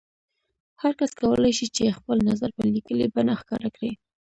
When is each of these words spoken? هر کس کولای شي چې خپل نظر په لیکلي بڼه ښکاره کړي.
هر 0.81 0.93
کس 0.99 1.11
کولای 1.21 1.51
شي 1.57 1.67
چې 1.75 1.95
خپل 1.97 2.17
نظر 2.29 2.49
په 2.57 2.63
لیکلي 2.73 3.05
بڼه 3.15 3.33
ښکاره 3.41 3.69
کړي. 3.75 3.91